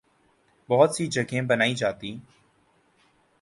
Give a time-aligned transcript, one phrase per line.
[0.69, 2.15] بہت سی جگہیں بنائی جاتی